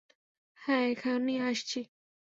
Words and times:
হ্যাঁঁ, 0.59 0.85
এখনই 0.91 1.37
আসছি। 1.41 1.79